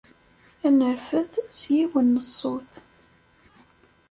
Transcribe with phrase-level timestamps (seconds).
[0.67, 2.71] Ad nerfed s yiwen n ṣṣut.